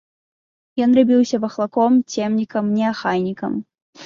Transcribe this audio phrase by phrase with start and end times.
[0.85, 3.53] Ён рабіўся вахлаком, цемнікам, неахайнікам.